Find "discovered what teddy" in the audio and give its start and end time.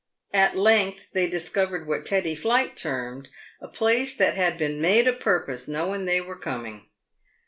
1.29-2.35